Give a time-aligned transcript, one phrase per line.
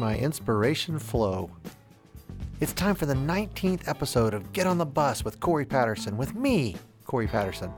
[0.00, 1.50] my inspiration flow.
[2.60, 6.34] It's time for the 19th episode of Get on the Bus with Corey Patterson, with
[6.34, 6.74] me,
[7.04, 7.70] Corey Patterson.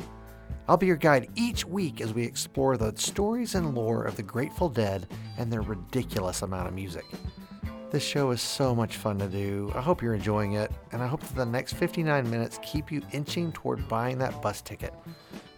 [0.68, 4.22] I'll be your guide each week as we explore the stories and lore of the
[4.22, 7.04] Grateful Dead and their ridiculous amount of music.
[7.90, 9.72] This show is so much fun to do.
[9.74, 13.02] I hope you're enjoying it, and I hope that the next 59 minutes keep you
[13.10, 14.94] inching toward buying that bus ticket.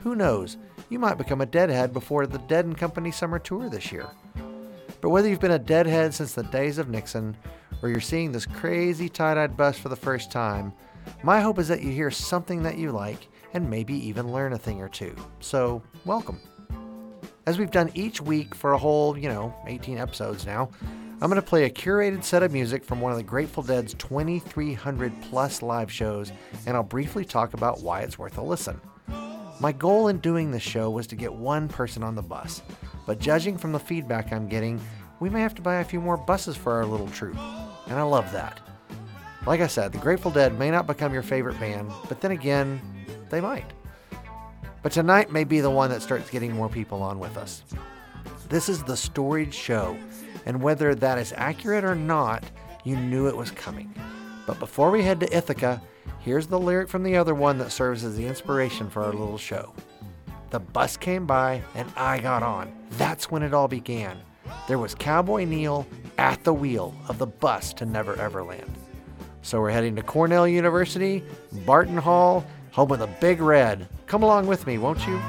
[0.00, 0.56] Who knows?
[0.88, 4.06] You might become a Deadhead before the Dead and Company summer tour this year.
[5.04, 7.36] But whether you've been a Deadhead since the days of Nixon,
[7.82, 10.72] or you're seeing this crazy tie-dyed bus for the first time,
[11.22, 14.58] my hope is that you hear something that you like and maybe even learn a
[14.58, 15.14] thing or two.
[15.40, 16.40] So, welcome.
[17.44, 20.70] As we've done each week for a whole, you know, 18 episodes now,
[21.20, 23.92] I'm going to play a curated set of music from one of the Grateful Dead's
[23.92, 26.32] 2,300 plus live shows,
[26.64, 28.80] and I'll briefly talk about why it's worth a listen.
[29.60, 32.62] My goal in doing this show was to get one person on the bus,
[33.06, 34.80] but judging from the feedback I'm getting,
[35.20, 37.36] we may have to buy a few more buses for our little troop,
[37.86, 38.60] and I love that.
[39.46, 42.80] Like I said, the Grateful Dead may not become your favorite band, but then again,
[43.30, 43.72] they might.
[44.82, 47.62] But tonight may be the one that starts getting more people on with us.
[48.48, 49.96] This is the storied Show,
[50.46, 52.44] and whether that is accurate or not,
[52.84, 53.94] you knew it was coming.
[54.46, 55.80] But before we head to Ithaca,
[56.20, 59.38] here's the lyric from the other one that serves as the inspiration for our little
[59.38, 59.74] show.
[60.54, 62.72] The bus came by and I got on.
[62.90, 64.16] That's when it all began.
[64.68, 65.84] There was Cowboy Neal
[66.16, 68.72] at the wheel of the bus to Never Ever Land.
[69.42, 71.24] So we're heading to Cornell University,
[71.66, 73.88] Barton Hall, home of the Big Red.
[74.06, 75.20] Come along with me, won't you?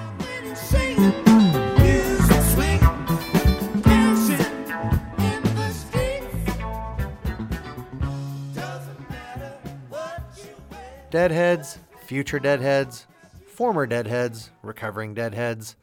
[11.09, 13.07] Deadheads, future deadheads,
[13.56, 15.78] former deadheads, recovering deadheads.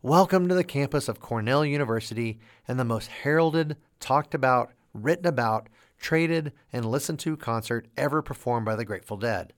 [0.00, 5.68] Welcome to the campus of Cornell University and the most heralded, talked about, written about,
[5.98, 9.52] traded, and listened to concert ever performed by the Grateful Dead.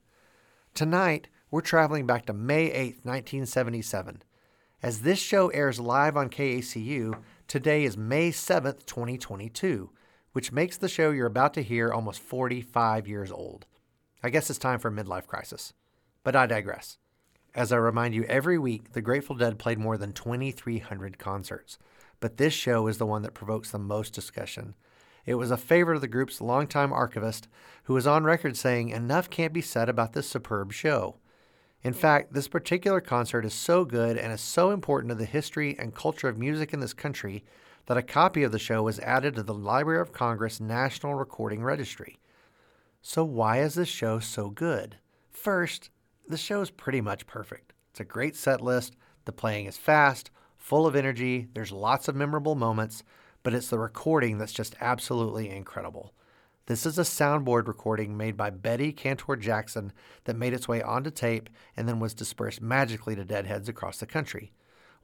[0.74, 4.24] Tonight, we're traveling back to May 8, 1977.
[4.82, 9.90] As this show airs live on KACU, today is May 7th, 2022,
[10.32, 13.66] which makes the show you're about to hear almost 45 years old.
[14.24, 15.72] I guess it's time for a midlife crisis.
[16.24, 16.98] But I digress.
[17.54, 21.78] As I remind you every week, the Grateful Dead played more than 2,300 concerts,
[22.20, 24.74] but this show is the one that provokes the most discussion.
[25.26, 27.48] It was a favorite of the group's longtime archivist,
[27.84, 31.16] who was on record saying enough can't be said about this superb show.
[31.82, 35.76] In fact, this particular concert is so good and is so important to the history
[35.76, 37.44] and culture of music in this country
[37.86, 41.64] that a copy of the show was added to the Library of Congress National Recording
[41.64, 42.20] Registry.
[43.02, 44.98] So, why is this show so good?
[45.30, 45.90] First,
[46.30, 47.72] the show is pretty much perfect.
[47.90, 52.14] It's a great set list, the playing is fast, full of energy, there's lots of
[52.14, 53.02] memorable moments,
[53.42, 56.14] but it's the recording that's just absolutely incredible.
[56.66, 59.92] This is a soundboard recording made by Betty Cantor Jackson
[60.24, 64.06] that made its way onto tape and then was dispersed magically to deadheads across the
[64.06, 64.52] country.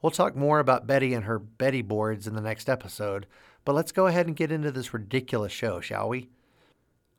[0.00, 3.26] We'll talk more about Betty and her Betty boards in the next episode,
[3.64, 6.28] but let's go ahead and get into this ridiculous show, shall we?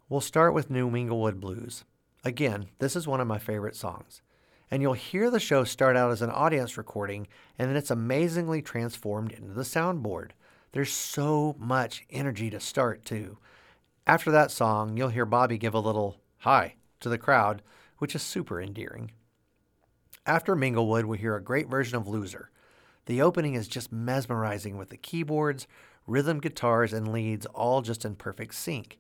[0.08, 1.84] We'll start with New Minglewood Blues.
[2.28, 4.22] Again, this is one of my favorite songs.
[4.70, 7.26] And you'll hear the show start out as an audience recording,
[7.58, 10.32] and then it's amazingly transformed into the soundboard.
[10.74, 13.38] There's so much energy to start, too.
[14.06, 17.62] After that song, you'll hear Bobby give a little hi to the crowd,
[18.00, 19.12] which is super endearing.
[20.26, 22.52] After Minglewood, we hear a great version of Loser.
[23.06, 25.66] The opening is just mesmerizing with the keyboards,
[26.06, 29.00] rhythm guitars, and leads all just in perfect sync.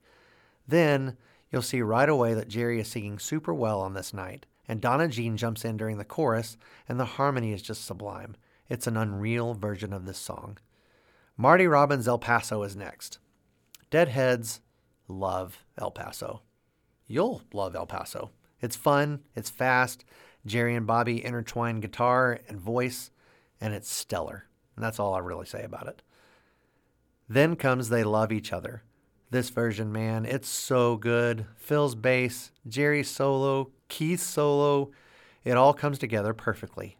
[0.65, 1.17] Then
[1.51, 5.07] you'll see right away that Jerry is singing super well on this night, and Donna
[5.07, 8.35] Jean jumps in during the chorus, and the harmony is just sublime.
[8.69, 10.57] It's an unreal version of this song.
[11.37, 13.19] Marty Robbins' El Paso is next.
[13.89, 14.59] Deadheads
[15.07, 16.41] love El Paso.
[17.07, 18.31] You'll love El Paso.
[18.61, 20.03] It's fun, it's fast.
[20.45, 23.11] Jerry and Bobby intertwine guitar and voice,
[23.61, 24.45] and it's stellar.
[24.75, 26.01] And that's all I really say about it.
[27.29, 28.83] Then comes They Love Each Other.
[29.29, 31.45] This version, man, it's so good.
[31.57, 34.91] Phil's bass, Jerry's solo, Keith's solo,
[35.43, 36.97] it all comes together perfectly.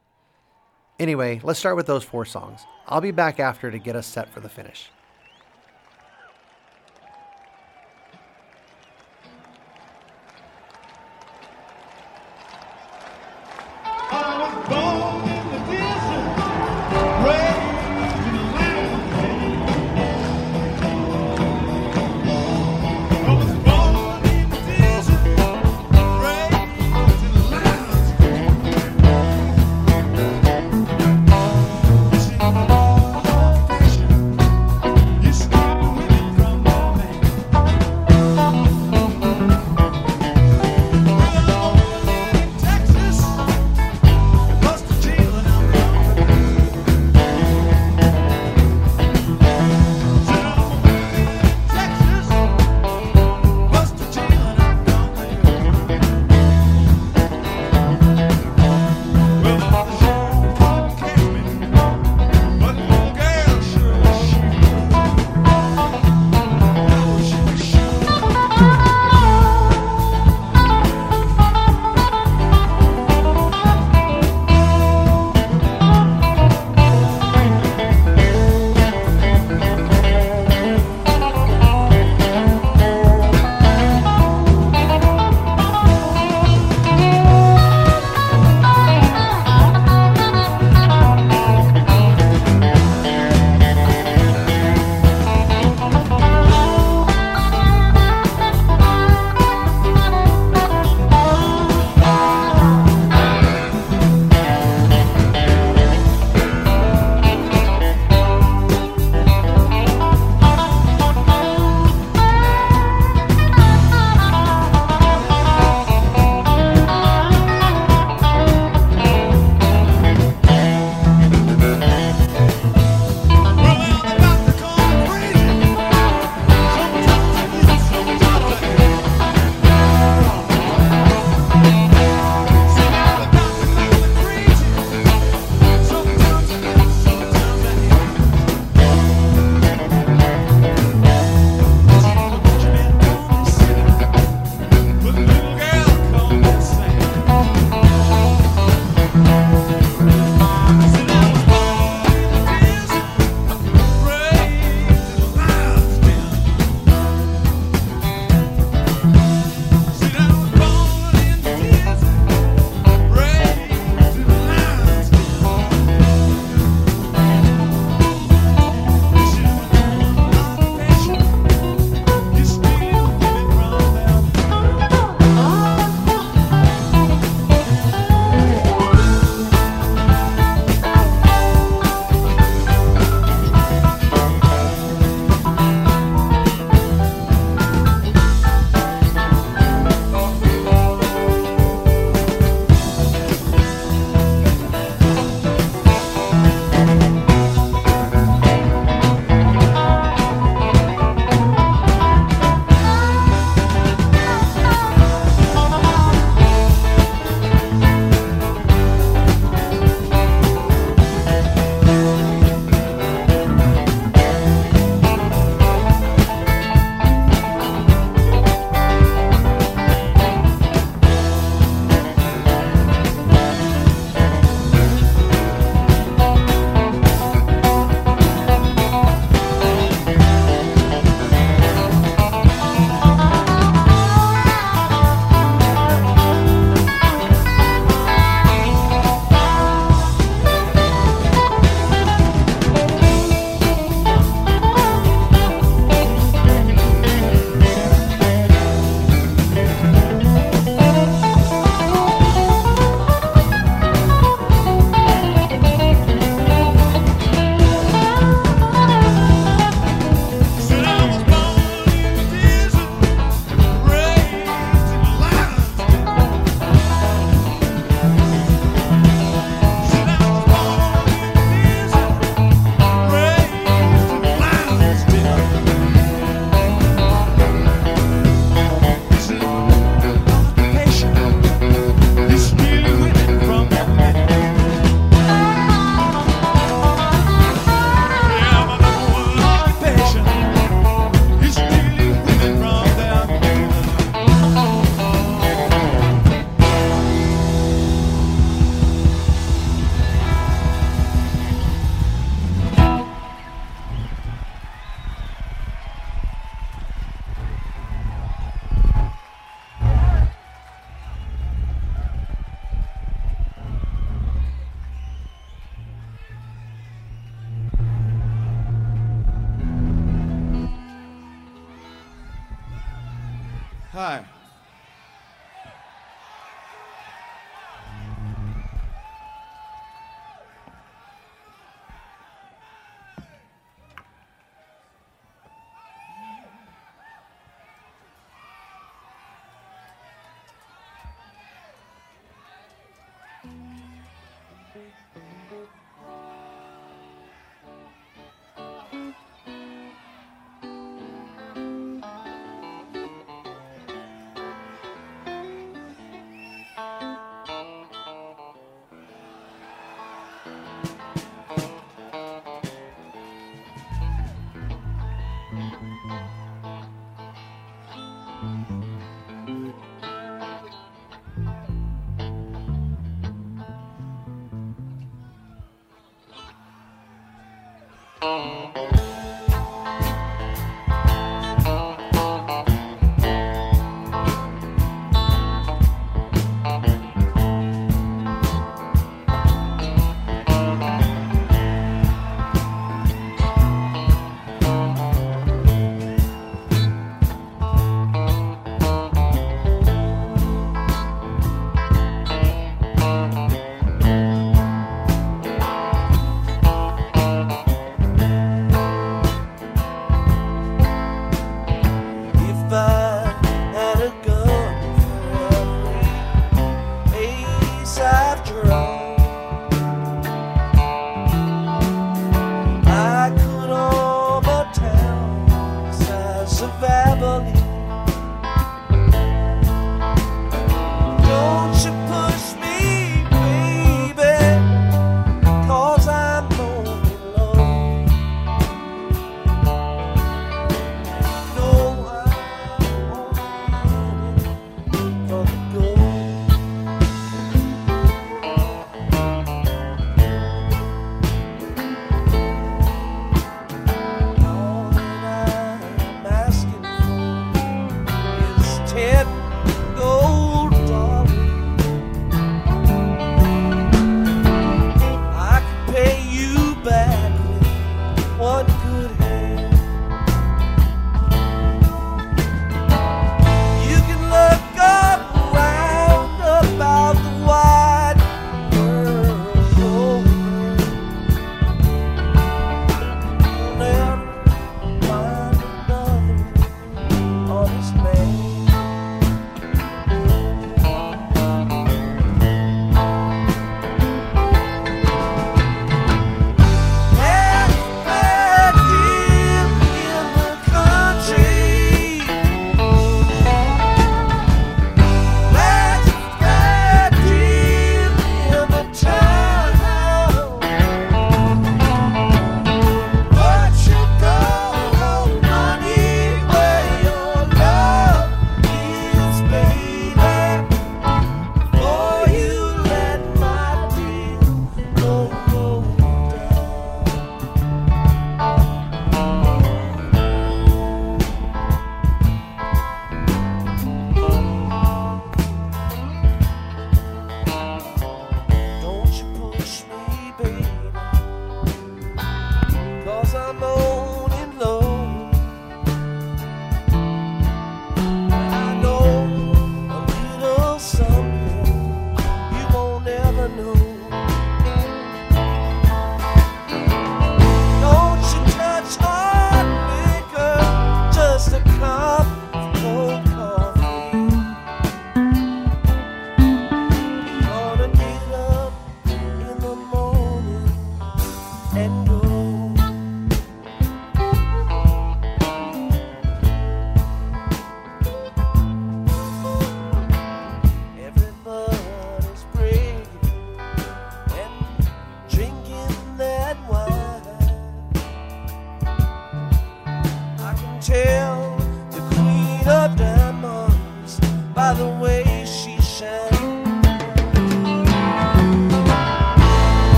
[0.99, 2.61] Anyway, let's start with those four songs.
[2.85, 4.89] I'll be back after to get us set for the finish.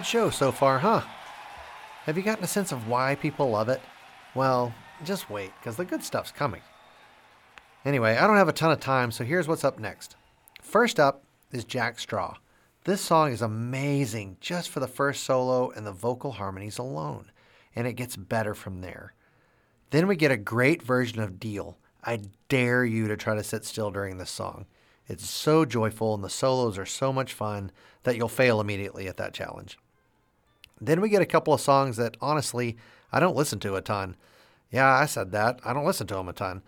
[0.00, 1.02] Good show so far, huh?
[2.04, 3.82] Have you gotten a sense of why people love it?
[4.34, 4.72] Well,
[5.04, 6.62] just wait, because the good stuff's coming.
[7.84, 10.16] Anyway, I don't have a ton of time, so here's what's up next.
[10.62, 12.38] First up is Jack Straw.
[12.84, 17.30] This song is amazing just for the first solo and the vocal harmonies alone,
[17.76, 19.12] and it gets better from there.
[19.90, 21.76] Then we get a great version of Deal.
[22.02, 24.64] I dare you to try to sit still during this song.
[25.08, 27.70] It's so joyful and the solos are so much fun
[28.04, 29.76] that you'll fail immediately at that challenge.
[30.80, 32.76] Then we get a couple of songs that honestly
[33.12, 34.16] I don't listen to a ton.
[34.70, 35.60] Yeah, I said that.
[35.64, 36.62] I don't listen to them a ton.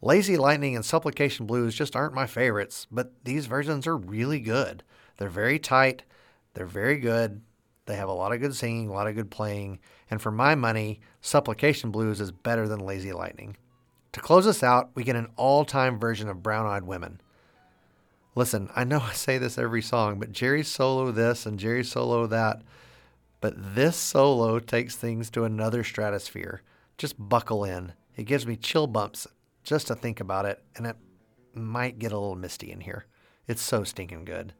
[0.00, 4.82] Lazy Lightning and Supplication Blues just aren't my favorites, but these versions are really good.
[5.16, 6.02] They're very tight,
[6.54, 7.40] they're very good.
[7.86, 10.54] They have a lot of good singing, a lot of good playing, and for my
[10.54, 13.56] money, Supplication Blues is better than Lazy Lightning.
[14.12, 17.20] To close us out, we get an all time version of Brown Eyed Women.
[18.34, 22.26] Listen, I know I say this every song, but Jerry's solo this and Jerry's solo
[22.26, 22.62] that.
[23.42, 26.62] But this solo takes things to another stratosphere.
[26.96, 27.92] Just buckle in.
[28.16, 29.26] It gives me chill bumps
[29.64, 30.96] just to think about it, and it
[31.52, 33.04] might get a little misty in here.
[33.48, 34.54] It's so stinking good.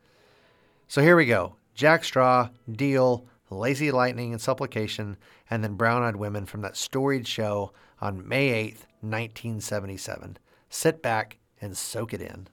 [0.88, 5.16] So here we go Jack Straw, Deal, Lazy Lightning, and Supplication,
[5.49, 10.38] and then Brown Eyed Women from that storied show on May 8th, 1977.
[10.68, 12.49] Sit back and soak it in.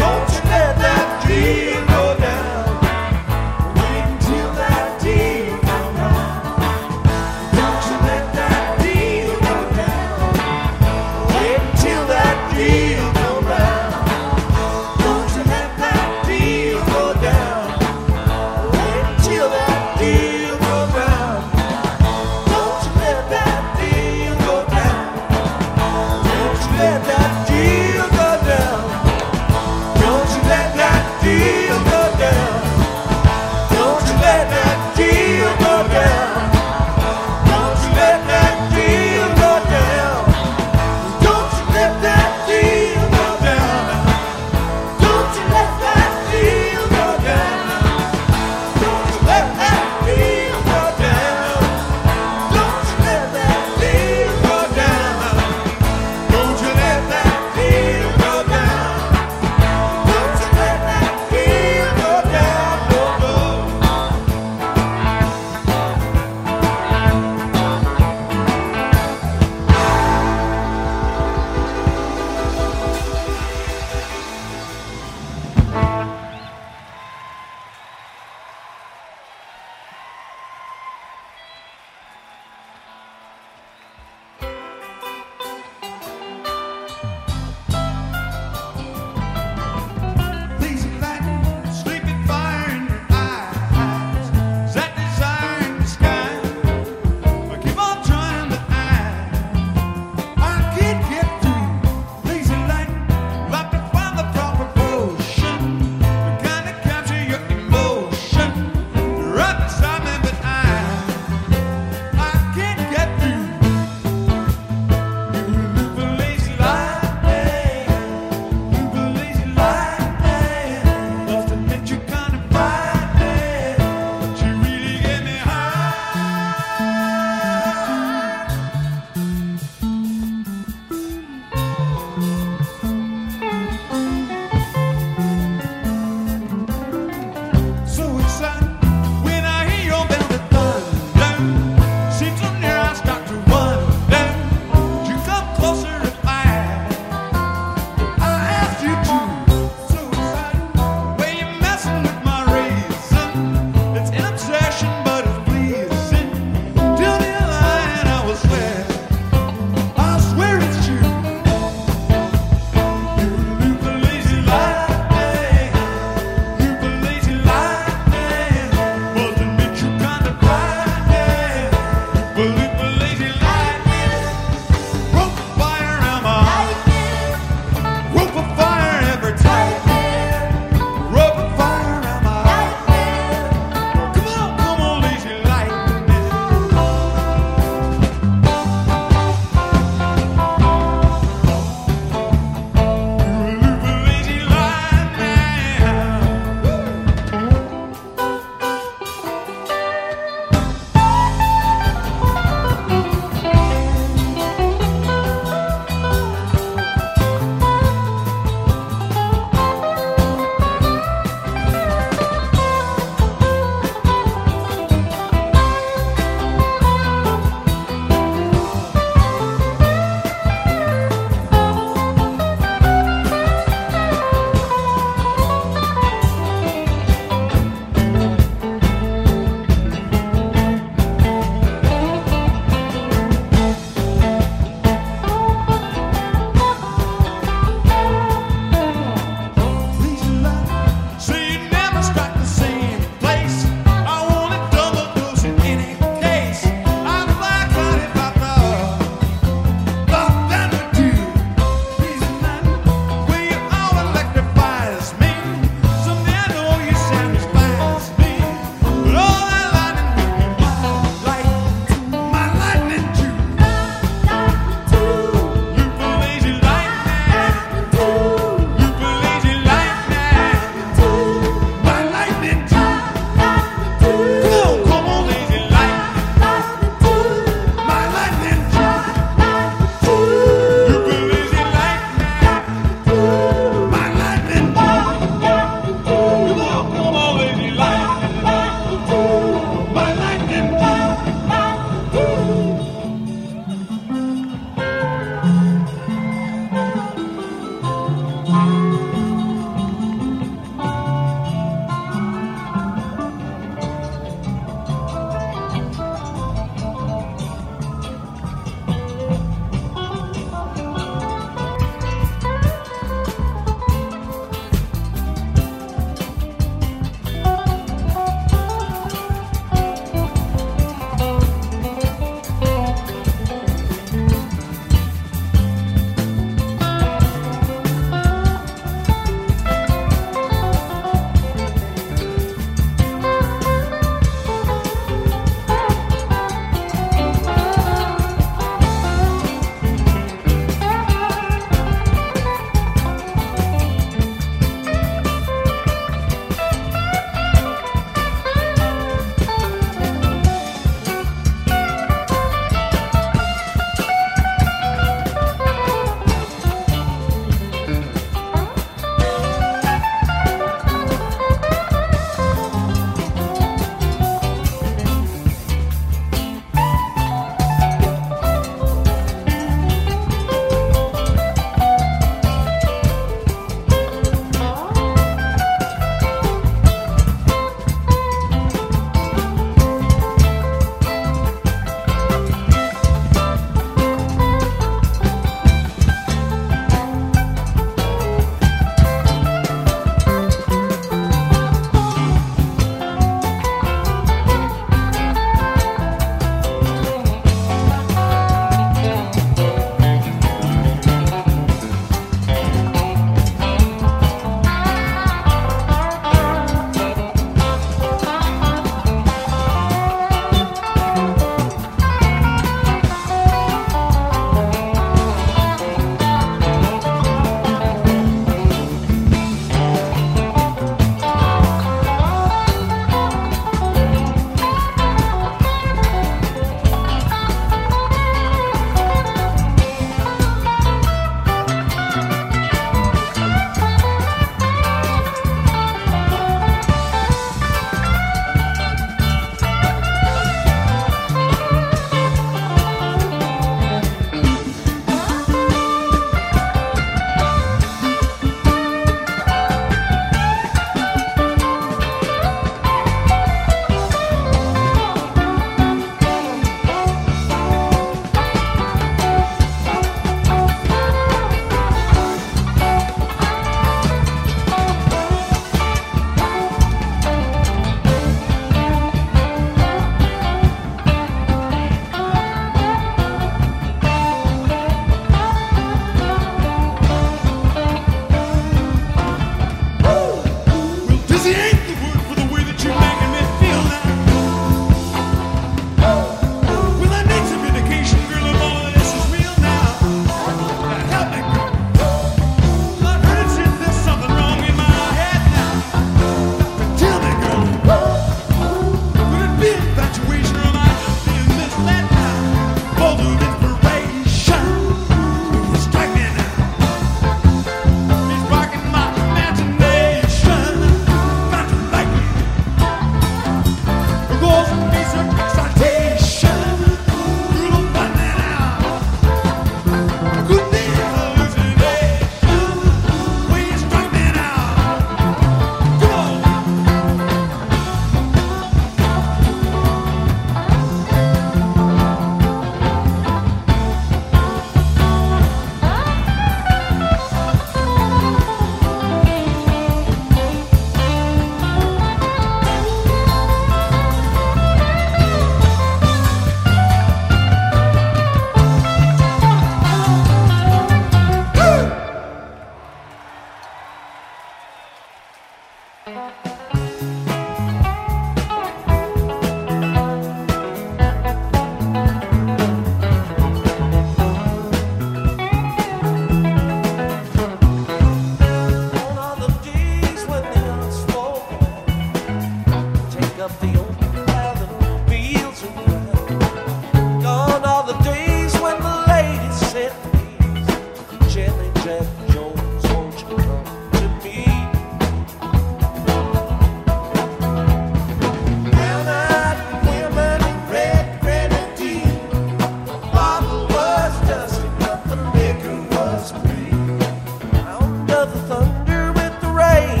[598.24, 600.00] of the thunder with the rain,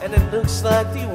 [0.00, 1.13] and it looks like the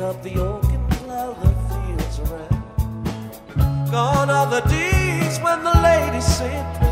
[0.00, 3.90] up the oak and plow the fields around.
[3.90, 6.83] Gone are the days when the ladies sit.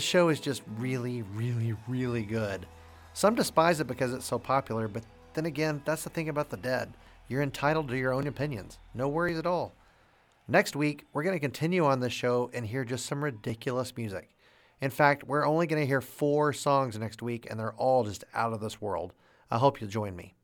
[0.00, 2.64] The show is just really, really, really good.
[3.12, 5.02] Some despise it because it's so popular, but
[5.34, 6.94] then again, that's the thing about the dead.
[7.28, 8.78] You're entitled to your own opinions.
[8.94, 9.74] No worries at all.
[10.48, 14.30] Next week, we're going to continue on this show and hear just some ridiculous music.
[14.80, 18.24] In fact, we're only going to hear four songs next week, and they're all just
[18.32, 19.12] out of this world.
[19.50, 20.34] I hope you'll join me.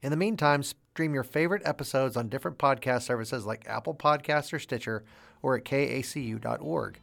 [0.00, 4.58] In the meantime, stream your favorite episodes on different podcast services like Apple Podcasts or
[4.58, 5.04] Stitcher
[5.42, 7.00] or at kacu.org.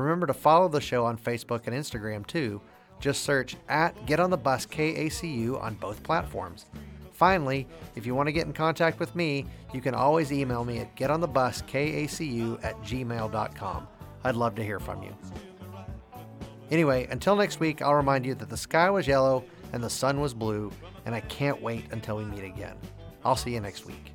[0.00, 2.60] Remember to follow the show on Facebook and Instagram too.
[3.00, 6.66] Just search at Get on the Bus KACU on both platforms.
[7.12, 9.44] Finally, if you want to get in contact with me,
[9.74, 13.88] you can always email me at getonthebuskacu at gmail.com.
[14.24, 15.16] I'd love to hear from you.
[16.70, 20.20] Anyway, until next week, I'll remind you that the sky was yellow and the sun
[20.20, 20.70] was blue,
[21.04, 22.76] and I can't wait until we meet again.
[23.24, 24.09] I'll see you next week.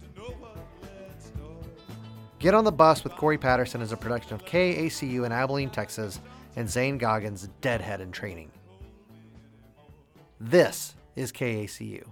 [2.39, 6.19] Get on the Bus with Corey Patterson is a production of KACU in Abilene, Texas,
[6.55, 8.51] and Zane Goggins' Deadhead in Training.
[10.39, 12.03] This is KACU.